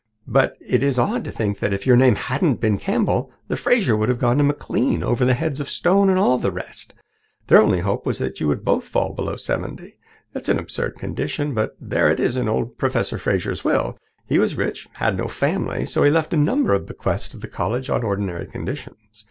But 0.25 0.57
it 0.59 0.81
is 0.81 0.97
odd 0.97 1.23
to 1.25 1.31
think 1.31 1.59
that 1.59 1.73
if 1.73 1.85
your 1.85 1.95
name 1.95 2.15
hadn't 2.15 2.55
been 2.59 2.79
Campbell, 2.79 3.31
the 3.49 3.55
Fraser 3.55 3.95
would 3.95 4.09
have 4.09 4.17
gone 4.17 4.39
to 4.39 4.43
McLean 4.43 5.03
over 5.03 5.23
the 5.23 5.35
heads 5.35 5.59
of 5.59 5.69
Stone 5.69 6.09
and 6.09 6.17
all 6.17 6.39
the 6.39 6.51
rest. 6.51 6.95
Their 7.45 7.61
only 7.61 7.81
hope 7.81 8.03
was 8.07 8.17
that 8.17 8.39
you 8.39 8.47
would 8.47 8.65
both 8.65 8.85
fall 8.87 9.13
below 9.13 9.35
seventy. 9.35 9.99
It's 10.33 10.49
an 10.49 10.57
absurd 10.57 10.95
condition, 10.95 11.53
but 11.53 11.75
there 11.79 12.09
it 12.09 12.19
is 12.19 12.35
in 12.35 12.49
old 12.49 12.79
Professor 12.79 13.19
Fraser's 13.19 13.63
will. 13.63 13.95
He 14.25 14.39
was 14.39 14.57
rich 14.57 14.87
and 14.87 14.97
had 14.97 15.17
no 15.19 15.27
family. 15.27 15.85
So 15.85 16.01
he 16.01 16.09
left 16.09 16.33
a 16.33 16.35
number 16.37 16.73
of 16.73 16.87
bequests 16.87 17.29
to 17.29 17.37
the 17.37 17.47
college 17.47 17.87
on 17.91 18.01
ordinary 18.01 18.47
conditions. 18.47 18.97